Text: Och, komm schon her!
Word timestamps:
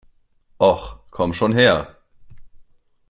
Och, 0.57 1.07
komm 1.09 1.33
schon 1.33 1.53
her! 1.53 1.89